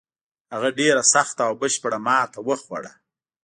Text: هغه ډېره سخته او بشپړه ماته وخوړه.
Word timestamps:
هغه 0.53 0.69
ډېره 0.79 1.01
سخته 1.13 1.41
او 1.49 1.53
بشپړه 1.61 1.97
ماته 2.05 2.39
وخوړه. 2.47 2.93